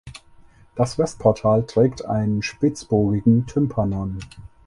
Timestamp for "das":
0.75-0.97